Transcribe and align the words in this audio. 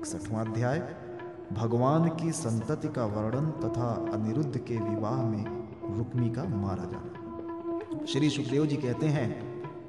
इकसठवां 0.00 0.44
अध्याय। 0.46 0.78
भगवान 1.52 2.08
की 2.08 2.32
संतति 2.32 2.88
का 2.88 3.04
वर्णन 3.04 3.50
तथा 3.60 3.88
अनिरुद्ध 4.12 4.58
के 4.58 4.76
विवाह 4.76 5.22
में 5.22 5.44
रुक्मी 5.96 6.30
का 6.30 6.44
मारा 6.44 6.84
जाना। 6.84 8.06
श्री 8.06 8.30
सुखदेव 8.30 8.66
जी 8.66 8.76
कहते 8.76 9.06
हैं, 9.06 9.28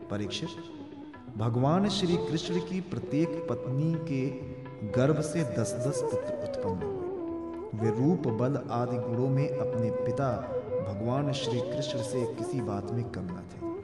परीक्षित, 0.08 0.50
भगवान 1.38 1.88
श्री 1.90 2.18
कृष्ण 2.18 2.60
की 2.60 2.82
प्रत्येक 2.82 3.48
पत्नी 3.50 3.94
के 4.02 4.28
गर्भ 4.92 5.22
से 5.22 5.44
दस 5.44 5.74
दस 5.88 6.02
पुत्र 6.04 6.34
उत्पन्न 6.44 6.84
हुए। 6.84 7.80
वे 7.80 7.98
रूप, 8.00 8.28
बल 8.28 8.60
आदि 8.72 8.98
गुणों 8.98 9.30
में 9.30 9.48
अपने 9.50 9.92
पिता 9.92 10.30
भगवान 10.88 11.32
श्री 11.32 11.60
कृष्ण 11.62 12.02
से 12.02 12.26
किसी 12.26 12.62
बात 12.62 12.92
में 12.92 13.04
कम 13.04 13.22
न 13.22 13.44
थे। 13.52 13.81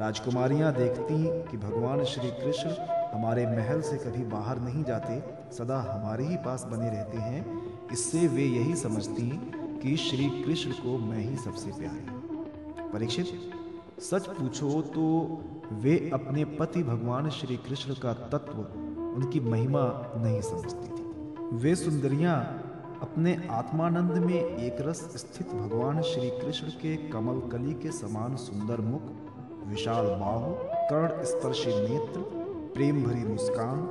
राजकुमारियाँ 0.00 0.72
देखती 0.74 1.14
कि 1.48 1.56
भगवान 1.58 2.02
श्री 2.04 2.30
कृष्ण 2.32 2.70
हमारे 3.12 3.44
महल 3.46 3.80
से 3.80 3.96
कभी 3.96 4.22
बाहर 4.26 4.60
नहीं 4.60 4.84
जाते, 4.84 5.18
सदा 5.52 5.80
हमारे 5.82 6.26
ही 6.26 6.36
पास 6.36 6.64
बने 6.70 6.88
रहते 6.90 7.18
हैं। 7.18 7.88
इससे 7.92 8.26
वे 8.28 8.44
यही 8.44 8.76
समझती 8.76 9.28
कि 9.82 9.96
श्री 9.98 10.28
कृष्ण 10.38 10.72
को 10.74 10.96
मैं 11.00 11.18
ही 11.18 11.36
सबसे 11.36 11.72
प्यारी 11.72 12.88
परीक्षित, 12.92 13.26
सच 14.02 14.26
पूछो 14.30 14.80
तो 14.94 15.04
वे 15.82 15.98
अपने 16.14 16.44
पति 16.56 16.82
भगवान 16.82 17.30
श्री 17.32 17.56
कृष्ण 17.68 17.94
का 18.02 18.12
तत्व 18.32 18.58
उनकी 18.58 19.40
महिमा 19.50 19.86
नहीं 20.16 20.40
समझती 20.42 20.88
थी। 20.88 21.56
वे 21.58 21.74
सुंदरियाँ 21.76 22.36
अपने 23.02 23.40
आत्मानंद 23.52 24.18
में 24.24 24.34
एक 24.34 24.80
रस 24.80 25.08
स्थित 25.16 25.54
भगवान 25.54 26.02
श्री 26.04 26.30
कृष्ण 26.40 26.78
के 26.80 26.96
कमल 27.10 27.48
कली 27.52 27.74
के 27.74 27.92
समान 27.94 28.36
सुंदर 28.38 28.80
मुख 28.82 29.02
विशाल 29.70 30.06
बाहु 30.20 30.52
कर्ण 30.90 31.24
स्पर्शी 31.24 31.72
नेत्र 31.72 32.20
प्रेम 32.74 33.02
भरी 33.04 33.24
मुस्कान, 33.24 33.82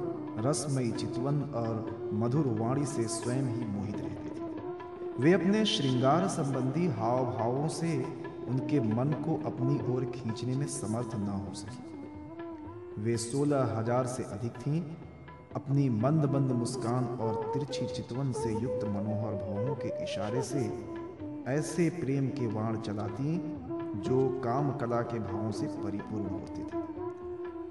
रसमयी 0.46 0.92
चितवन 0.92 1.42
और 1.56 2.10
मधुर 2.14 2.48
वाणी 2.60 2.86
से 2.86 3.04
स्वयं 3.08 3.48
ही 3.50 3.66
मोहित 3.68 3.96
रहते 3.96 4.30
थे। 4.30 5.24
वे 5.24 5.34
अपने 5.34 5.64
श्रृंगार 5.66 6.28
संबंधी 6.28 6.88
हाव 6.98 7.26
भावों 7.28 7.68
से 7.68 7.96
उनके 8.50 8.80
मन 8.90 9.12
को 9.26 9.36
अपनी 9.46 9.80
ओर 9.94 10.06
खींचने 10.16 10.56
में 10.56 10.68
समर्थ 10.68 11.16
न 11.16 11.40
हो 11.40 11.54
सकी। 11.54 13.04
वे 13.04 13.18
सोलह 13.20 13.76
हज़ार 13.78 14.08
से 14.08 14.24
अधिक 14.32 14.60
थीं, 14.62 14.82
अपनी 15.56 15.90
मंद 15.90 16.26
मंद 16.34 16.52
मुस्कान 16.54 17.06
और 17.22 17.52
तिरछी 17.54 17.86
चितवन 17.86 18.32
से 18.34 18.52
युक्त 18.54 18.84
मनोहर 18.88 19.34
भावों 19.38 19.76
के 19.76 19.90
इशारे 20.04 20.42
से 20.44 20.70
ऐसे 21.48 21.90
प्रेम 21.92 22.28
के 22.30 22.48
वाण 22.50 22.80
चलाती 22.82 23.38
जो 23.96 24.42
काम 24.44 24.72
कला 24.72 25.02
के 25.02 25.20
भावों 25.20 25.52
से 25.52 25.68
परिपूर्ण 25.68 26.26
होते 26.26 26.62
थे। 26.62 26.82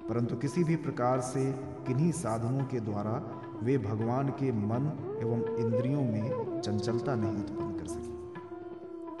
परंतु 0.09 0.35
किसी 0.35 0.63
भी 0.63 0.75
प्रकार 0.75 1.21
से 1.21 1.51
किन्हीं 1.87 2.11
साधनों 2.11 2.65
के 2.65 2.79
द्वारा 2.79 3.41
वे 3.63 3.77
भगवान 3.77 4.29
के 4.29 4.51
मन 4.51 5.17
एवं 5.21 5.57
इंद्रियों 5.57 6.01
में 6.01 6.61
चंचलता 6.61 7.15
नहीं 7.15 7.37
उत्पन्न 7.37 7.71
कर 7.71 7.87
सके। 7.87 8.39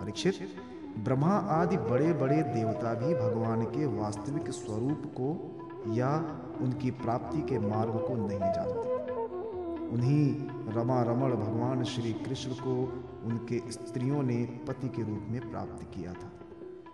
परीक्षित, 0.01 0.33
ब्रह्मा 0.99 1.31
आदि 1.31 1.77
बड़े 1.77 2.13
बड़े 2.13 2.43
देवता 2.43 2.93
भी 2.93 3.13
भगवान 3.13 3.63
के 3.63 3.85
वास्तविक 3.85 4.49
स्वरूप 4.49 5.01
को 5.21 5.55
या 5.93 6.39
उनकी 6.61 6.91
प्राप्ति 6.91 7.41
के 7.41 7.59
मार्ग 7.59 7.91
को 7.91 8.27
नहीं 8.27 8.39
जानते। 8.39 8.99
उन्हीं 9.87 10.47
रमा 10.73 11.01
रमण 11.01 11.35
भगवान 11.35 11.83
श्री 11.83 12.13
कृष्ण 12.13 12.51
को 12.51 13.03
उनके 13.25 13.71
स्त्रियों 13.71 14.23
ने 14.23 14.59
पति 14.67 14.89
के 14.89 15.03
रूप 15.03 15.21
में 15.29 15.51
प्राप्त 15.51 15.83
किया 15.83 16.13
था। 16.13 16.31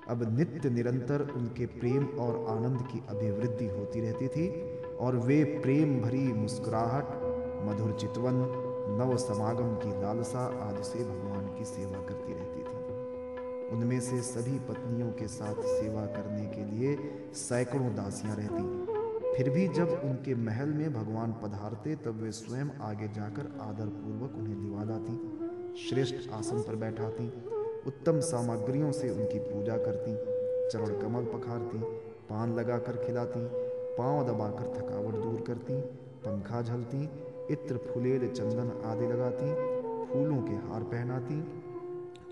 अब 0.10 0.38
नित्य 0.38 0.70
निरंतर 0.70 1.22
उनके 1.36 1.66
प्रेम 1.66 2.06
और 2.20 2.46
आनंद 2.50 2.82
की 2.82 3.02
अभिवृद्धि 3.10 3.68
होती 3.68 4.02
रहती 4.02 4.28
थी, 4.28 4.48
और 4.98 5.16
वे 5.16 5.44
प्रेम 5.44 6.00
भरी 6.02 6.28
मुस्कुराहट, 6.34 7.06
मधुर 7.66 7.98
चितवन, 8.00 8.36
नव 9.00 9.16
समागम 9.18 9.76
की 9.76 10.02
लालसा 10.02 10.46
आदि 10.70 10.84
से 10.84 11.00
भगवान 11.00 11.48
की 11.58 11.66
सेवा 11.66 12.02
करती 12.02 12.34
रहती 12.34 12.64
थी। 12.64 13.74
उनमें 13.76 14.00
से 14.00 14.22
सभी 14.22 14.60
पत्नियों 14.60 15.12
के 15.12 15.28
साथ 15.28 15.62
सेवा 15.64 16.06
करने 16.06 16.46
के 16.46 16.66
लिए 16.66 16.98
सैकड़ों 17.34 17.96
दासियाँ 17.96 18.36
रहती 18.36 18.94
फिर 19.36 19.50
भी 19.50 19.68
जब 19.68 19.90
उनके 20.04 20.36
महल 20.36 20.70
में 20.70 20.94
भगवान 20.94 21.32
पधारते, 21.44 21.96
तब 21.96 22.22
वे 22.22 22.32
स्वयं 22.32 22.70
आगे 22.82 23.08
जाकर 23.08 23.52
आदर 23.62 23.88
पूर्वक 23.96 24.38
उन्हें 24.38 24.56
लिवा 24.56 24.84
लाती 24.84 25.16
श्रेष्ठ 25.80 26.30
आसन 26.32 26.62
पर 26.62 26.76
बैठाती 26.76 27.28
उत्तम 27.88 28.20
सामग्रियों 28.20 28.92
से 28.92 29.10
उनकी 29.10 29.40
पूजा 29.40 29.78
करती, 29.78 30.16
चरण 30.70 31.02
कमल 31.02 31.26
पखारती, 31.26 31.78
पान 32.30 32.56
लगाकर 32.56 32.98
खिलाती, 32.98 33.40
पाँव 33.98 34.28
दबाकर 34.28 34.74
थकावट 34.78 35.14
दूर 35.14 35.42
करती, 35.42 35.82
पंखा 36.26 36.62
झलती, 36.62 37.10
इत्र 37.54 37.78
फुलेल 37.78 38.28
चंदन 38.28 38.82
आदि 38.86 39.06
लगाती, 39.06 39.54
फूलों 40.06 40.42
के 40.42 40.54
हार 40.54 40.84
पहनाती, 40.84 41.42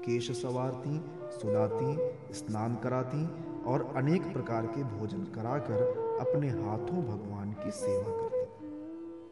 केश 0.01 0.41
सवारती, 0.41 0.99
सुलाती, 1.29 1.97
स्नान 2.33 2.75
कराती 2.75 3.25
और 3.63 3.93
अनेक 3.95 4.33
प्रकार 4.33 4.65
के 4.65 4.83
भोजन 4.83 5.23
कराकर 5.35 5.81
अपने 6.19 6.49
हाथों 6.49 7.03
भगवान 7.03 7.51
की 7.53 7.71
सेवा 7.71 8.17
करती। 8.17 8.45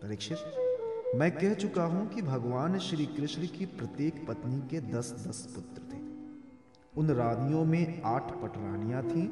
परीक्षित, 0.08 0.38
मैं 1.16 1.32
कह 1.32 1.54
चुका 1.54 1.84
हूँ 1.84 2.08
कि 2.10 2.22
भगवान 2.22 2.78
श्री 2.80 3.06
कृष्ण 3.06 3.48
की 3.48 3.66
प्रत्येक 3.66 4.28
पत्नी 4.28 4.62
के 4.62 4.80
दस 4.80 5.26
दस 5.28 5.46
पुत्र 5.56 5.91
उन 6.98 7.10
रानियों 7.10 7.66
में 7.66 8.02
आठ 8.06 8.32
पटरानियाँ 8.32 9.02
थीं, 9.04 9.28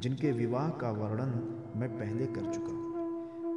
जिनके 0.00 0.32
विवाह 0.32 0.68
का 0.68 0.90
वर्णन 0.90 1.32
मैं 1.76 1.88
पहले 1.98 2.26
कर 2.26 2.52
चुका 2.52 2.80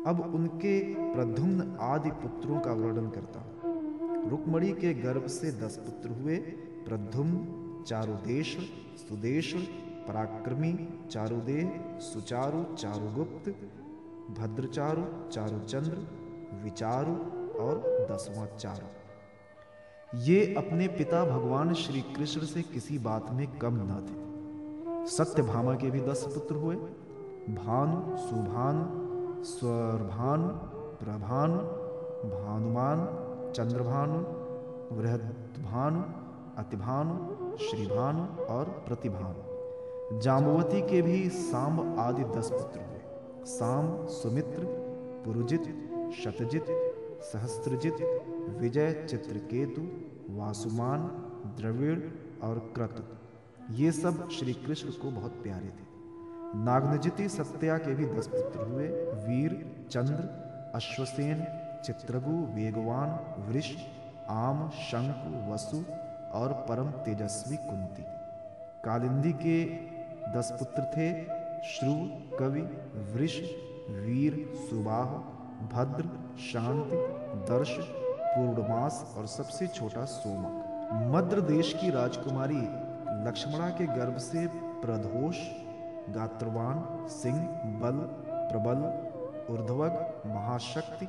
अब 0.10 0.20
उनके 0.36 0.80
प्रधुम्न 1.14 1.78
आदि 1.82 2.12
पुत्रों 2.12 2.60
का 2.60 2.72
वर्णन 2.72 3.10
करता 3.10 3.40
हूँ। 3.40 4.30
रुक्मणी 4.30 4.72
के 4.74 4.94
गर्भ 4.94 5.28
से 5.28 5.52
दस 5.52 5.78
पुत्र 5.78 6.10
हुए 6.10 6.36
प्रधुम्न 6.88 7.84
चारुदेश, 7.84 8.58
सुदेश, 8.98 9.54
पराक्रमी, 10.08 10.74
चारुदेह, 11.12 11.72
सुचारु, 12.00 12.64
चारुगुप्त, 12.76 13.50
भद्रचारु, 14.40 15.04
चारुचंद्र, 15.30 16.08
विचारु 16.64 17.16
और 17.60 17.82
दसवां 18.12 18.48
चारु। 18.58 19.05
ये 20.16 20.56
अपने 20.58 20.88
पिता 20.88 21.26
भगवान 21.26 21.74
श्री 21.74 22.02
कृष्ण 22.02 22.42
से 22.42 22.62
किसी 22.62 22.98
बात 22.98 23.32
में 23.32 23.58
कम 23.58 23.74
न 23.74 24.08
थे। 24.10 24.26
सत्यभामा 25.08 25.74
के 25.74 25.92
भी 25.92 26.02
दस 26.02 26.24
पुत्र 26.24 26.56
हुए। 26.56 26.76
भानु, 27.50 28.18
सुभान, 28.18 28.90
स्वरभान, 29.44 30.48
प्रभान, 31.06 31.52
भानुमान, 32.30 32.98
चंद्रभानु 33.52 34.20
वृहद्भानु 34.96 36.04
अतिभानु, 36.58 37.14
श्रीभानु 37.58 38.44
और 38.44 38.66
प्रतिभानु। 38.66 39.56
जाम्बवती 40.20 40.82
के 40.82 41.02
भी 41.02 41.30
सांब 41.30 42.00
आदि 42.00 42.24
दस 42.24 42.50
पुत्र 42.50 42.80
हुए। 42.80 43.02
सांब 43.46 44.08
सुमित्र, 44.08 44.66
पुरुजित, 45.26 45.64
शतजित 46.24 46.66
सहस्त्रजित, 47.26 47.96
विजय 48.62 49.08
चित्रकेतु, 49.10 49.82
वासुमान, 50.34 51.00
द्रविड़ 51.58 52.00
और 52.44 52.60
क्रतु। 52.76 53.04
ये 53.74 53.92
सब 53.92 54.30
श्री 54.30 54.54
कृष्ण 54.54 54.90
को 54.90 55.12
बहुत 55.12 55.32
प्यारे 55.32 55.68
थे। 55.68 55.86
नागनजिति 56.58 57.30
सत्या 57.30 57.78
के 57.78 57.96
भी 57.96 58.06
दस 58.06 58.28
पुत्र 58.28 58.60
हुए, 58.60 58.88
वीर, 59.28 59.88
चंद्र, 59.92 60.24
अश्वसेन, 60.76 61.46
चित्रगु, 61.86 62.56
वेगवान, 62.56 63.10
वृष, 63.48 63.76
आम 64.30 64.70
शंकु 64.70 65.54
वसु 65.54 65.78
और 66.38 66.54
परम 66.54 66.92
तेजस्वी 66.92 67.58
कुंती। 67.58 68.04
कालिंदी 68.86 69.34
के 69.34 69.66
दस 70.32 70.52
पुत्र 70.52 70.84
थे 70.84 71.24
श्रुव 71.64 72.10
कवि, 72.40 72.62
वृष, 73.14 73.42
वीर, 73.90 74.54
सुबाह 74.56 75.35
भद्र, 75.64 76.10
शांति, 76.40 76.98
दर्श, 77.52 77.78
पूर्णमास 78.38 79.16
और 79.18 79.26
सबसे 79.28 79.68
छोटा 79.68 80.06
सोमक 80.06 80.62
मद्र 81.16 81.42
देश 81.42 81.74
की 81.74 81.90
राजकुमारी 81.90 82.62
लक्ष्मणा 83.28 83.70
के 83.70 83.86
गर्भ 83.86 84.18
से 84.18 84.48
प्रधोष 84.82 85.38
गात्रवान, 86.10 87.08
सिंह, 87.08 87.38
बल, 87.82 87.98
प्रबल 88.52 88.84
ऊर्ध्वक 89.54 90.24
महाशक्ति, 90.26 91.08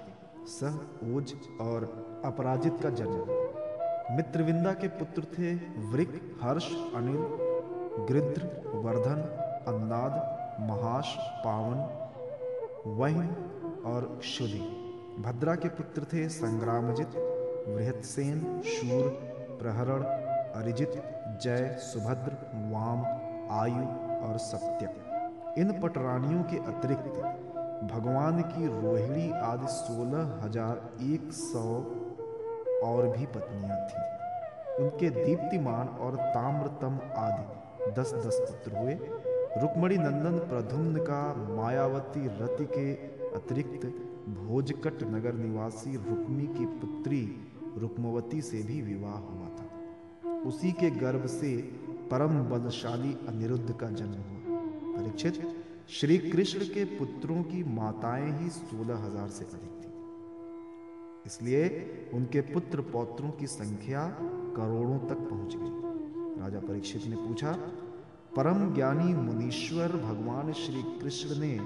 सह, 0.48 0.78
ओज 1.14 1.34
और 1.60 1.84
अपराजित 2.24 2.78
का 2.82 2.90
जन्म। 2.90 4.16
मित्रविंदा 4.16 4.72
के 4.72 4.88
पुत्र 4.88 5.22
थे 5.22 5.54
वृक, 5.92 6.20
हर्ष, 6.42 6.68
अनिल, 6.94 7.18
गृध्र, 8.06 8.70
वर्धन, 8.74 9.22
अन्नाद, 9.68 10.12
महाश, 10.60 11.16
पावन 11.44 11.78
वह 12.86 13.22
और 13.86 14.06
क्षुधि 14.20 14.60
भद्रा 15.20 15.54
के 15.54 15.68
पुत्र 15.76 16.06
थे 16.12 16.28
संग्रामजित 16.28 17.16
वृहत्सेन 17.68 18.40
शूर, 18.64 19.08
प्रहरण, 19.60 20.02
अरिजित, 20.56 21.02
जय, 21.42 21.76
सुभद्र, 21.82 22.36
वाम, 22.72 23.04
आयु 23.54 23.86
और 24.26 24.38
सत्य। 24.40 24.88
इन 25.58 25.72
पटरानियों 25.80 26.42
के 26.42 26.56
अतिरिक्त 26.66 27.20
भगवान 27.92 28.40
की 28.44 28.66
रोहिणी 28.66 29.30
आदि 29.42 29.66
सोलह 29.70 30.38
हज़ार 30.42 30.76
एक 31.04 31.32
सौ 31.32 31.64
और 32.84 33.08
भी 33.08 33.26
पत्नियाँ 33.26 33.78
थीं। 33.88 34.04
उनके 34.76 35.10
दीप्तिमान 35.10 35.88
और 36.00 36.16
ताम्रतम 36.30 36.98
आदि 37.18 37.90
दस 37.92 38.12
दस 38.16 38.40
पुत्र 38.40 38.78
हुए। 38.78 38.94
रुक्मणी 39.60 39.96
नंदन 39.98 40.38
प्रधुम्न 40.48 41.04
का 41.04 41.20
मायावती 41.56 42.26
रति 42.40 42.64
के 42.72 42.92
अतिरिक्त 43.36 43.86
भोजकट 44.28 45.02
नगर 45.02 45.34
निवासी 45.34 45.96
रुक्मी 45.96 46.46
की 46.46 46.66
पुत्री 46.76 47.20
रुक्मवती 47.78 48.40
से 48.42 48.62
भी 48.62 48.80
विवाह 48.82 49.18
हुआ 49.20 49.48
था। 49.48 50.40
उसी 50.48 50.72
के 50.72 50.90
गर्भ 50.90 51.26
से 51.26 51.56
परम 52.10 52.38
बलशाली 52.44 53.12
अनिरुद्ध 53.28 53.72
का 53.72 53.90
जन्म 53.90 54.22
हुआ। 54.22 54.60
परीक्षित 54.96 55.40
श्री 55.90 56.18
कृष्ण 56.18 56.64
के 56.64 56.84
पुत्रों 56.84 57.42
की 57.42 57.62
माताएँ 57.64 58.30
ही 58.38 58.48
सोलह 58.48 58.96
हज़ार 58.96 59.28
से 59.28 59.44
अधिक 59.44 59.70
थी। 59.80 59.92
इसलिए 61.26 62.10
उनके 62.14 62.40
पुत्र 62.40 62.80
पौत्रों 62.92 63.30
की 63.30 63.46
संख्या 63.46 64.08
करोड़ों 64.56 64.98
तक 64.98 65.28
पहुँच 65.30 65.56
गई। 65.56 66.42
राजा 66.42 66.58
परीक्षित 66.58 67.06
ने 67.06 67.16
पूछा, 67.16 67.52
परम 68.36 68.74
ज्ञानी 68.74 69.14
मुनीश्वर 69.14 69.96
भगवान 69.96 70.52
श्री 70.52 70.82
कृष्ण 71.00 71.40
ने 71.40 71.56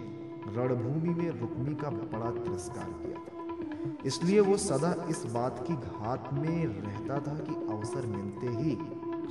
रणभूमि 0.56 1.14
में 1.14 1.40
रुक्मी 1.40 1.74
का 1.74 1.90
बड़ा 1.90 2.30
तिरस्कार 2.40 2.90
किया 2.92 3.18
था। 3.18 3.38
इसलिए 4.06 4.40
वो 4.40 4.56
सदा 4.56 4.94
इस 5.10 5.24
बात 5.26 5.64
की 5.66 5.74
घात 5.74 6.30
में 6.32 6.66
रहता 6.66 7.18
था 7.20 7.34
कि 7.38 7.54
अवसर 7.72 8.06
मिलते 8.06 8.46
ही 8.46 8.76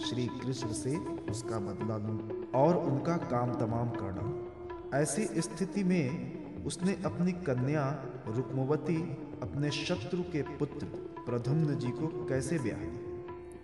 श्री 0.05 0.25
कृष्ण 0.41 0.67
से 0.73 0.95
उसका 1.31 1.59
बदला 1.59 1.97
लूँ 1.97 2.43
और 2.55 2.77
उनका 2.77 3.17
काम 3.31 3.53
तमाम 3.53 3.89
कर 3.89 4.11
डालूं 4.11 4.99
ऐसी 4.99 5.25
स्थिति 5.41 5.83
में 5.83 6.65
उसने 6.65 6.93
अपनी 7.05 7.31
कन्या 7.31 7.83
रुक्मवती, 8.27 8.95
अपने 9.43 9.71
शत्रु 9.71 10.21
के 10.23 10.41
पुत्र 10.57 10.85
प्रधुम्न 11.25 11.75
जी 11.75 11.91
को 11.91 12.07
कैसे 12.25 12.59
ब्याह 12.59 12.79
दी 12.79 13.07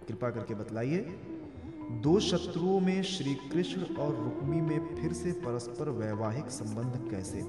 कृपा 0.07 0.29
करके 0.29 0.55
बतलाइए। 0.55 0.99
दो 1.91 2.19
शत्रुओं 2.19 2.79
में 2.79 3.03
श्री 3.03 3.33
कृष्ण 3.33 3.95
और 3.95 4.15
रुक्मी 4.15 4.61
में 4.61 4.95
फिर 4.95 5.13
से 5.13 5.31
परस्पर 5.31 5.89
वैवाहिक 5.89 6.45
संबंध 6.45 7.11
कैसे 7.11 7.41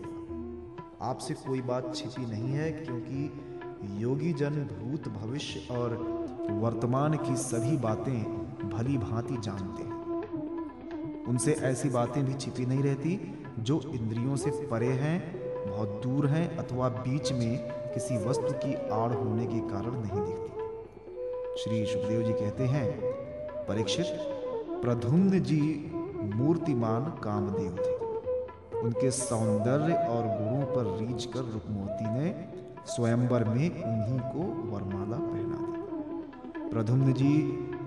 आपसे 1.02 1.34
कोई 1.34 1.60
बात 1.60 1.94
छिपी 1.96 2.26
नहीं 2.26 2.52
है, 2.52 2.72
क्योंकि 2.72 4.02
योगी 4.02 4.32
जन 4.32 4.50
भूत 4.50 5.08
भविष्य 5.08 5.74
और 5.74 5.96
वर्तमान 6.50 7.16
की 7.16 7.36
सभी 7.36 7.76
बातें 7.76 8.22
भली 8.68 8.98
भांति 8.98 9.36
जानते 9.40 9.82
हैं। 9.82 11.24
उनसे 11.24 11.52
ऐसी 11.52 11.88
बातें 11.88 12.24
भी 12.24 12.34
छिपी 12.34 12.66
नहीं 12.66 12.82
रहती, 12.82 13.34
जो 13.58 13.80
इंद्रियों 13.94 14.36
से 14.36 14.50
परे 14.50 14.92
हैं, 14.92 15.18
बहुत 15.68 16.00
दूर 16.02 16.26
हैं, 16.26 16.56
अथवा 16.56 16.88
बीच 16.88 17.32
में 17.32 17.58
किसी 17.94 18.16
वस्तु 18.16 18.52
की 18.52 18.74
आड़ 18.74 19.12
होने 19.12 19.46
के 19.46 19.58
कारण 19.58 20.00
नहीं 20.00 20.24
दिखती। 20.24 21.62
श्री 21.62 21.86
सुखदेव 21.86 22.22
जी 22.22 22.32
कहते 22.32 22.64
हैं 22.64 23.25
परीक्षित 23.68 24.06
प्रधुम्न 24.82 25.40
जी 25.40 25.60
मूर्तिमान 26.34 27.04
कामदेव 27.24 27.76
थे। 27.76 28.80
उनके 28.80 29.10
सौंदर्य 29.10 29.94
और 29.94 30.26
गुणों 30.26 30.66
पर 30.66 30.96
रीझ 30.98 31.24
कर 31.24 31.44
रुक्मवती 31.52 32.10
ने 32.10 32.34
स्वयंवर 32.86 33.44
में 33.44 33.82
उन्हीं 33.82 34.18
को 34.18 34.44
वरमाला 34.70 35.16
पहना 35.16 35.58
दी। 35.60 36.68
प्रधुम्न 36.70 37.12
जी 37.12 37.32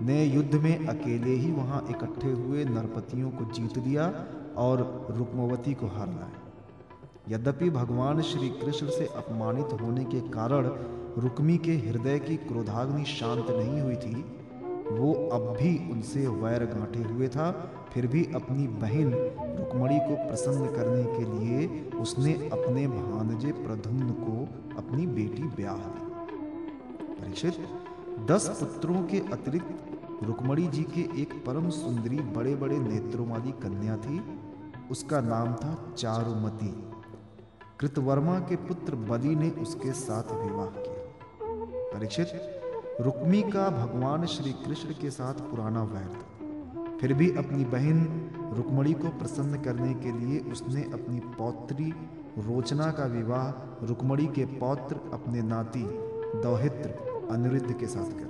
ने 0.02 0.24
युद्ध 0.26 0.56
में 0.56 0.88
अकेले 0.88 1.32
ही 1.32 1.52
वहाँ 1.52 1.86
इकट्ठे 1.90 2.32
हुए 2.32 2.66
नरपतियों 2.66 3.30
को 3.30 3.46
जीत 3.52 3.78
लिया 3.78 4.12
और 4.58 5.08
रुक्मवती 5.18 5.74
को 5.74 5.88
हार 5.88 6.08
लाए। 6.08 7.36
यद्यपि 7.36 7.70
भगवान 7.70 8.22
श्री 8.22 8.50
कृष्ण 8.50 8.90
से 8.90 9.06
अपमानित 9.16 9.82
होने 9.82 10.04
के 10.06 10.20
कारण 10.30 10.70
रुक्मी 11.18 11.58
के 11.58 11.72
हृदय 11.72 12.20
की 12.20 12.36
क्रोधाग्नि 12.38 13.06
शांत 13.06 13.50
नहीं 13.50 13.82
हुई 13.82 13.96
थी 13.96 14.26
वो 14.92 15.14
अब 15.30 15.42
भी 15.60 15.72
उनसे 15.92 16.28
वैर 16.28 16.64
गांठे 16.66 17.00
हुए 17.04 17.28
था, 17.28 17.52
फिर 17.94 18.08
भी 18.08 18.24
अपनी 18.36 18.68
बहन 18.68 19.14
रुक्मणी 19.58 20.00
को 20.00 20.16
प्रसन्न 20.28 20.68
करने 20.68 21.04
के 21.04 21.26
लिए 21.34 21.90
उसने 21.92 22.34
अपने 22.34 22.88
भानजे 22.88 23.52
प्रधुम्न 23.52 24.10
को 24.12 24.48
अपनी 24.78 25.08
बेटी 25.08 25.44
ब्याह 25.44 25.78
दी। 25.78 26.08
परीक्षित 27.14 27.56
दस 28.32 28.50
पुत्रों 28.60 29.04
के 29.04 29.20
अतिरिक्त 29.34 30.24
रुक्मणी 30.24 30.68
जी 30.68 30.84
के 30.84 31.02
एक 31.22 31.34
परम 31.46 31.70
सुंदरी 31.70 32.20
बड़े 32.36 32.56
बड़े 32.56 32.78
नेत्रों 32.80 33.28
वाली 33.30 33.52
कन्या 33.52 33.98
थी। 33.98 34.22
उसका 34.92 35.22
नाम 35.22 35.54
था 35.54 35.94
चारुमती। 35.98 36.68
कृतवर्मा 37.80 38.40
के 38.40 38.56
पुत्र 38.56 38.96
बलि 39.10 39.36
ने 39.36 39.50
उसके 39.62 39.92
साथ 39.92 40.32
विवाह 40.36 40.66
किया। 40.66 40.98
परीक्षित 41.94 42.32
रुक्मी 43.02 43.42
का 43.42 43.70
भगवान 43.70 44.26
श्री 44.26 44.52
कृष्ण 44.52 44.90
के 44.90 45.10
साथ 45.10 45.34
पुराना 45.34 45.84
वैर 45.84 46.08
था 46.08 46.98
फिर 46.98 47.14
भी 47.14 47.30
अपनी 47.32 47.66
बहन 47.66 48.02
रुक्मणी 48.54 48.94
को 48.94 49.08
प्रसन्न 49.08 49.62
करने 49.62 49.94
के 49.94 50.12
लिए 50.12 50.40
उसने 50.40 50.82
अपनी 50.84 51.20
पौत्री 51.20 51.94
रोचना 52.38 52.92
का 52.92 53.06
विवाह 53.06 53.50
रुक्मणी 53.86 54.26
के 54.26 54.46
पौत्र, 54.46 54.96
अपने 55.14 55.42
नाती 55.42 55.84
दौहित्र 56.42 56.90
अनिरुद्ध 57.32 57.80
के 57.80 57.88
साथ 57.88 58.12
कर 58.12 58.28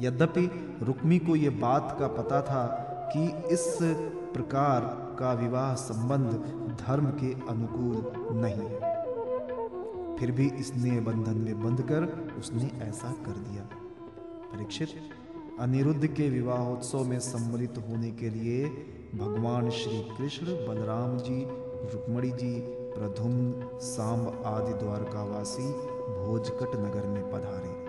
यद्यपि 0.00 0.46
रुक्मी 0.82 1.18
को 1.18 1.36
यह 1.36 1.60
बात 1.60 1.96
का 1.98 2.06
पता 2.06 2.42
था 2.42 2.66
कि 3.12 3.26
इस 3.54 3.78
प्रकार 4.34 4.80
का 5.18 5.32
विवाह 5.32 5.74
संबंध 5.74 6.30
धर्म 6.86 7.06
के 7.06 7.32
अनुकूल 7.50 8.12
नहीं 8.40 8.68
है। 8.68 8.93
फिर 10.18 10.30
भी 10.30 10.50
इसने 10.50 11.00
बंधन 11.00 11.38
में 11.38 11.62
बंध 11.62 11.80
कर 11.80 12.34
उसने 12.38 12.70
ऐसा 12.82 13.12
कर 13.12 13.32
दिया। 13.32 13.62
परीक्षित, 14.54 14.88
अनिरुद्ध 15.60 16.06
के 16.06 16.28
विवाहोत्सव 16.28 17.04
में 17.04 17.20
सम्मिलित 17.20 17.74
होने 17.78 18.10
के 18.10 18.30
लिए 18.30 18.64
भगवान 19.14 19.70
श्री 19.70 20.00
कृष्ण, 20.18 20.46
बलराम 20.46 21.18
जी, 21.18 21.44
रुक्मणी 21.92 22.30
जी, 22.30 22.60
प्रधुम, 22.66 23.52
सांब 23.78 24.42
आदि 24.46 24.72
द्वारकावासी 24.72 25.68
भोजकट 26.26 26.76
नगर 26.76 27.06
में 27.06 27.30
पधारे। 27.30 27.84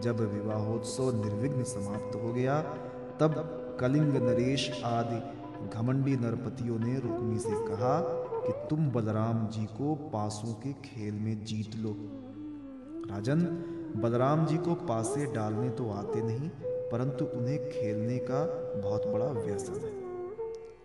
जब 0.00 0.20
विवाहोत्सव 0.32 1.24
निर्विघ्न 1.24 1.62
समाप्त 1.62 2.16
हो 2.16 2.32
गया, 2.32 2.60
तब 3.20 3.32
कलिंग 3.80 4.16
नरेश 4.16 4.82
आदि 4.84 5.45
घमंडी 5.74 6.16
नरपतियों 6.16 6.78
ने 6.78 6.98
रुक्मी 6.98 7.38
से 7.38 7.54
कहा 7.68 7.98
कि 8.46 8.52
तुम 8.70 8.90
बलराम 8.90 9.46
जी 9.48 9.64
को 9.72 9.94
पासों 10.12 10.52
के 10.54 10.72
खेल 10.84 11.14
में 11.14 11.44
जीत 11.44 11.76
लो। 11.76 11.94
राजन, 13.10 13.40
बलराम 13.96 14.44
जी 14.46 14.56
को 14.58 14.74
पासे 14.86 15.26
डालने 15.32 15.68
तो 15.70 15.90
आते 15.90 16.22
नहीं, 16.22 16.48
परंतु 16.90 17.24
उन्हें 17.36 17.58
खेलने 17.70 18.18
का 18.20 18.44
बहुत 18.80 19.06
बड़ा 19.06 19.26
व्यसन 19.26 19.80
है। 19.80 19.94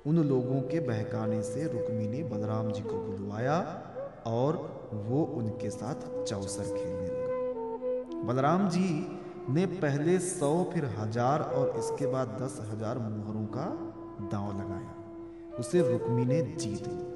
उन 0.08 0.18
लोगों 0.30 0.62
के 0.62 0.80
बहकाने 0.80 1.42
से 1.44 1.64
रुक्मी 1.64 2.08
ने 2.08 2.24
बलराम 2.24 2.72
जी 2.72 2.82
को 2.82 2.98
बुलवाया 3.00 3.58
और 4.28 4.58
वो 5.06 5.24
उनके 5.38 5.70
साथ 5.70 6.08
चौसर 6.24 6.64
खेलने 6.64 7.08
लगा। 7.08 8.24
बलराम 8.24 8.68
जी 8.70 8.90
ने 9.50 9.66
पहले 9.66 10.18
सौ 10.20 10.52
फिर 10.74 10.86
हज़ार 10.98 11.42
और 11.52 11.74
इसके 11.78 12.08
बाद 12.08 12.38
दस 12.42 12.60
हज़ार 12.72 12.98
मोहरों 13.00 13.46
का 13.46 13.66
दांव 14.30 14.60
लगाया। 14.60 14.96
उसे 15.60 15.92
रुक्मी 15.92 16.26
ने 16.26 16.42
जीत 16.42 16.88
लिया। 16.88 17.12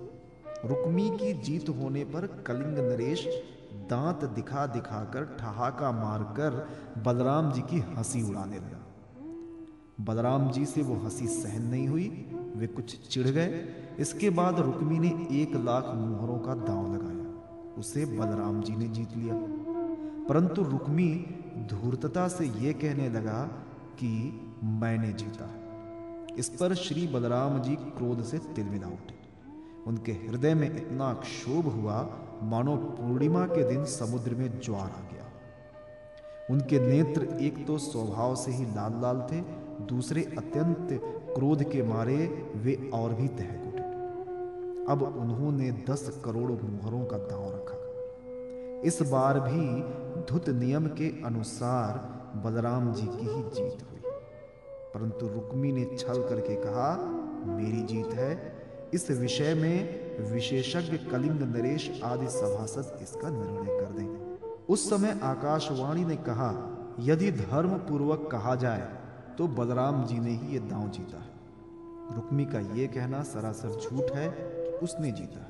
रुक्मी 0.67 1.09
की 1.09 1.33
जीत 1.33 1.69
होने 1.69 2.03
पर 2.03 2.43
कलिंग 2.47 2.77
नरेश 2.77 3.27
दांत 3.73 4.25
दिखा 4.25 4.65
दिखाकर 4.65 5.37
ठहाका 5.39 5.91
मारकर 5.91 6.69
बलराम 7.03 7.51
जी 7.51 7.61
की 7.61 7.79
हँसी 7.79 8.29
उड़ाने 8.29 8.57
लगा। 8.57 8.85
बलराम 10.01 10.51
जी 10.51 10.65
से 10.65 10.81
वो 10.81 10.95
हँसी 10.95 11.27
सहन 11.27 11.61
नहीं 11.61 11.87
हुई, 11.87 12.35
वे 12.55 12.67
कुछ 12.67 13.07
चिढ़ 13.07 13.27
गए। 13.27 13.65
इसके 13.99 14.29
बाद 14.29 14.59
रुक्मी 14.59 14.99
ने 14.99 15.27
एक 15.31 15.55
लाख 15.55 15.85
मोहरों 15.95 16.39
का 16.39 16.53
दांव 16.53 16.95
लगाया। 16.95 17.25
उसे 17.79 18.05
बलराम 18.05 18.61
जी 18.61 18.75
ने 18.75 18.87
जीत 18.87 19.17
लिया। 19.17 19.35
परंतु 20.29 20.63
रुक्मी 20.63 21.25
धूर्तता 21.57 22.27
से 22.27 22.45
यह 22.45 22.71
कहने 22.71 23.09
लगा 23.09 23.43
कि 23.93 24.41
मैंने 24.63 25.13
जीता 25.13 25.64
इस 26.37 26.49
पर 26.49 26.73
श्री 26.75 27.07
बलराम 27.07 27.61
जी 27.61 27.75
क्रोध 27.75 28.23
से 28.23 28.37
तिलमिला 28.37 28.87
उठे। 28.87 29.15
उनके 29.87 30.11
हृदय 30.11 30.53
में 30.53 30.75
इतना 30.75 31.13
क्षोभ 31.13 31.65
हुआ, 31.65 32.09
मानो 32.43 32.75
पूर्णिमा 32.75 33.45
के 33.45 33.69
दिन 33.69 33.85
समुद्र 33.85 34.35
में 34.35 34.59
ज्वार 34.59 34.81
आ 34.81 35.01
गया। 35.11 35.25
उनके 36.51 36.79
नेत्र 36.79 37.37
एक 37.41 37.67
तो 37.67 37.77
स्वभाव 37.77 38.35
से 38.35 38.51
ही 38.51 38.65
लाल 38.65 39.01
लाल 39.01 39.27
थे, 39.31 39.41
दूसरे 39.85 40.23
अत्यंत 40.23 40.87
क्रोध 41.35 41.63
के 41.63 41.83
मारे 41.83 42.17
वे 42.55 42.91
और 42.93 43.13
भी 43.13 43.27
तहक 43.27 43.67
उठे। 43.67 43.83
अब 44.91 45.03
उन्होंने 45.17 45.71
दस 45.71 46.21
करोड़ 46.25 46.51
मुहरों 46.51 47.05
का 47.05 47.17
दांव 47.17 47.49
रखा। 47.55 47.81
इस 48.87 49.01
बार 49.01 49.39
भी 49.39 49.83
धुत 50.21 50.49
नियम 50.49 50.87
के 50.87 51.23
अनुसार 51.23 51.97
बलराम 52.43 52.93
जी 52.93 53.07
की 53.07 53.27
ही 53.27 53.41
जीत 53.41 53.85
हुई। 53.91 54.04
परंतु 54.95 55.27
रुक्मी 55.27 55.71
ने 55.71 55.85
छल 55.97 56.21
करके 56.29 56.55
कहा, 56.55 56.89
मेरी 57.47 57.81
जीत 57.83 58.13
है। 58.13 58.53
इस 58.93 59.09
विषय 59.11 59.53
में 59.53 60.31
विशेषज्ञ 60.31 60.97
कलिंग 60.97 61.41
नरेश 61.45 62.01
आदि 62.03 62.27
सभासद 62.27 62.99
इसका 63.01 63.29
निर्णय 63.29 63.79
कर 63.79 63.91
दें। 63.91 64.55
उस 64.69 64.89
समय 64.89 65.19
आकाशवाणी 65.23 66.05
ने 66.05 66.15
कहा, 66.15 66.51
यदि 66.99 67.31
धर्म 67.31 67.69
पूर्वक 67.69 68.29
कहा 68.31 68.55
जाए 68.55 68.87
तो 69.37 69.47
बलराम 69.47 70.05
जी 70.05 70.19
ने 70.19 70.31
ही 70.31 70.55
यह 70.55 70.69
दांव 70.69 70.89
जीता 70.89 71.17
है। 71.17 72.15
रुक्मी 72.15 72.45
का 72.45 72.59
यह 72.59 72.87
कहना 72.87 73.23
सरासर 73.23 73.79
झूठ 73.81 74.11
है 74.11 74.29
कि 74.29 74.85
उसने 74.85 75.11
जीता। 75.11 75.47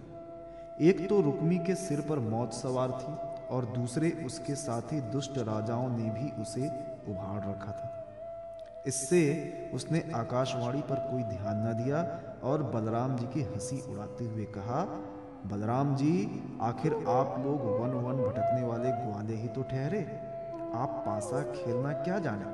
एक 0.82 1.08
तो 1.10 1.22
रुक्मी 1.22 1.58
के 1.58 1.76
सिर 1.76 2.02
पर 2.02 2.20
मौत 2.20 2.54
सवार 2.54 2.92
थी 2.92 3.14
और 3.56 3.66
दूसरे 3.66 4.12
उसके 4.26 4.56
साथी 4.56 5.02
दुष्ट 5.02 5.38
राजाओं 5.38 5.90
ने 5.90 6.10
भी 6.10 6.42
उसे 6.42 6.68
उभाड़ 7.08 7.40
रखा 7.50 7.72
था। 7.72 8.05
इससे 8.88 9.22
उसने 9.74 10.04
आकाशवाणी 10.16 10.82
पर 10.82 10.96
कोई 10.96 11.24
ध्यान 11.24 11.68
न 11.68 11.74
दिया 11.74 12.02
और 12.44 12.64
बलराम 12.64 13.16
जी 13.16 13.26
की 13.26 13.42
हँसी 13.42 13.82
उड़ाते 13.90 14.26
हुए 14.26 14.44
कहा, 14.44 14.82
बलराम 15.46 15.96
जी, 15.96 16.14
आखिर 16.62 16.94
आप 16.94 17.36
लोग 17.46 17.62
वन 17.82 17.90
वन 17.90 18.24
भटकने 18.24 18.68
वाले 18.68 18.92
ग्वाले 18.92 19.36
ही 19.36 19.48
तो 19.48 19.62
ठहरे। 19.62 20.00
आप 20.76 21.04
पासा 21.06 21.42
खेलना 21.42 21.92
क्या 21.92 22.20
जाने? 22.20 22.46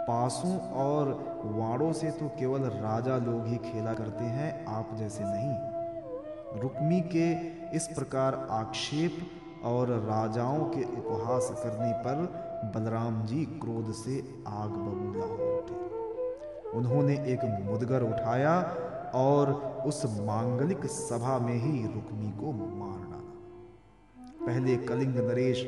पासों 0.00 0.58
और 0.60 1.08
वाड़ों 1.44 1.92
से 1.92 2.10
तो 2.10 2.28
केवल 2.28 2.60
राजा 2.60 3.16
लोग 3.16 3.46
ही 3.46 3.56
खेला 3.56 3.94
करते 3.94 4.24
हैं, 4.24 4.66
आप 4.66 4.94
जैसे 4.94 5.24
नहीं। 5.24 6.60
रुक्मी 6.60 7.00
के 7.00 7.30
इस 7.76 7.88
प्रकार 7.88 8.46
आक्षेप 8.50 9.64
और 9.64 9.88
राजाओं 9.88 10.64
के 10.64 10.82
उपहास 10.82 11.50
करने 11.62 11.92
पर 11.92 12.49
बलराम 12.64 13.26
जी 13.26 13.44
क्रोध 13.44 13.92
से 13.92 14.18
आग 14.48 14.70
बबूला 14.70 15.26
हो 15.26 15.58
उठे। 15.58 16.78
उन्होंने 16.78 17.14
एक 17.14 17.44
मुदगर 17.70 18.02
उठाया 18.02 18.60
और 19.14 19.52
उस 19.86 20.04
मांगलिक 20.20 20.86
सभा 20.86 21.38
में 21.38 21.54
ही 21.54 21.82
रुक्मी 21.82 22.30
को 22.30 22.52
मार 22.52 22.98
डाला। 22.98 24.46
पहले 24.46 24.76
कलिंग 24.76 25.16
नरेश 25.16 25.64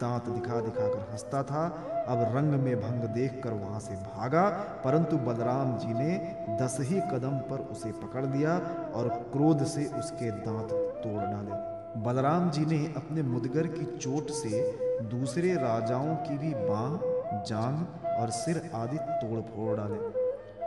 दांत 0.00 0.28
दिखा 0.28 0.60
दिखाकर 0.60 1.08
हंसता 1.10 1.42
था, 1.42 1.66
अब 2.08 2.36
रंग 2.36 2.54
में 2.54 2.80
भंग 2.80 3.02
देखकर 3.02 3.52
वहाँ 3.52 3.80
से 3.80 3.94
भागा, 3.94 4.48
परंतु 4.84 5.16
बलराम 5.16 5.78
जी 5.78 5.94
ने 5.94 6.18
दस 6.60 6.76
ही 6.80 7.00
कदम 7.00 7.38
पर 7.50 7.68
उसे 7.72 7.92
पकड़ 7.92 8.26
लिया 8.26 8.58
और 8.94 9.08
क्रोध 9.08 9.64
से 9.64 9.86
उसके 9.98 10.30
दांत 10.30 10.72
तोड़ 10.72 11.22
डाले। 11.22 11.75
बलराम 11.96 12.50
जी 12.50 12.64
ने 12.66 12.78
अपने 12.96 13.22
मुदगर 13.22 13.66
की 13.66 13.84
चोट 13.96 14.30
से 14.30 14.60
दूसरे 15.02 15.54
राजाओं 15.54 16.14
की 16.16 16.36
भी 16.38 16.52
बांह 16.54 16.98
जांग 17.42 18.04
और 18.10 18.30
सिर 18.30 18.70
आदि 18.74 18.96
तोड़ 18.96 19.40
फोड़ 19.40 19.76
डाले। 19.76 19.98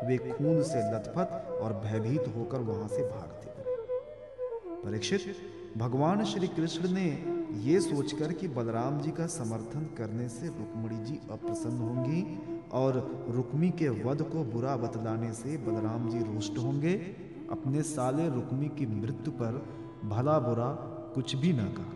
वे 0.08 0.18
खून 0.18 0.62
से 0.64 0.80
लथपथ 0.92 1.52
और 1.52 1.74
भयभीत 1.86 2.34
होकर 2.36 2.60
वहाँ 2.62 2.88
से 2.88 3.04
भागते 3.04 3.54
गए। 3.58 3.76
परीक्षित, 4.84 5.36
भगवान 5.78 6.24
श्री 6.26 6.48
कृष्ण 6.48 6.92
ने 6.92 7.08
ये 7.62 7.80
सोचकर 7.80 8.34
कि 8.34 8.48
बलराम 8.48 9.00
जी 9.02 9.12
का 9.12 9.28
समर्थन 9.28 9.90
करने 9.98 10.30
से 10.30 10.48
रुक्मणी 10.48 11.04
जी 11.06 11.20
अप्रसन्न 11.32 11.78
होंगी 11.78 12.22
और 12.74 13.26
रुक्मी 13.30 13.70
के 13.72 13.90
वध 14.04 14.22
को 14.24 14.44
बुरा 14.44 14.76
बतलाने 14.78 15.34
से 15.34 15.58
बलराम 15.58 16.10
जी 16.10 16.20
रुष्ट 16.34 16.58
होंगे, 16.58 16.94
अपने 17.52 17.82
साले 17.82 18.30
रुक्मी 18.30 18.68
की 18.70 18.86
मृत्यु 19.02 19.34
पर 19.34 19.66
भला 20.06 20.40
बुरा 20.40 20.70
कुछ 21.16 21.36
भी 21.36 21.54
न 21.54 21.66
कहा। 21.78 21.96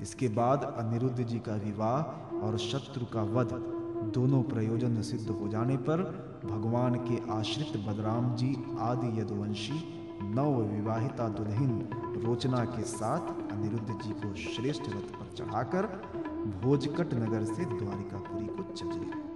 इसके 0.00 0.28
बाद 0.28 0.74
अनिरुद्ध 0.78 1.22
जी 1.22 1.38
का 1.38 1.54
विवाह 1.54 2.36
और 2.36 2.58
शत्रु 2.58 3.06
का 3.06 3.22
वध 3.22 3.52
दोनों 4.14 4.42
प्रयोजन 4.42 5.00
सिद्ध 5.02 5.28
हो 5.30 5.48
जाने 5.48 5.76
पर 5.76 6.02
भगवान 6.44 6.94
के 6.94 7.32
आश्रित 7.32 7.76
बलराम 7.76 8.34
जी 8.36 8.54
आदि 8.80 9.20
यदुवंशी, 9.20 9.80
नव 10.22 10.60
विवाहिता 10.62 11.28
दुल्हन 11.28 11.88
रोचना 12.24 12.64
के 12.64 12.82
साथ 12.82 13.52
अनिरुद्ध 13.52 13.98
जी 14.04 14.12
को 14.12 14.34
श्रेष्ठ 14.34 14.82
रथ 14.82 15.12
पर 15.12 15.34
चढ़ाकर 15.36 15.86
भोजकट 16.62 17.14
नगर 17.14 17.44
से 17.44 17.64
द्वारिकापुरी 17.64 18.46
को 18.46 18.72
चले। 18.72 19.31